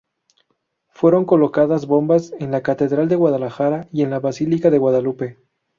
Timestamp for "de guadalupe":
4.71-5.37